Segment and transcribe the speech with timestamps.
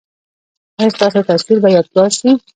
[0.79, 2.29] ایا ستاسو تصویر به یادګار شي؟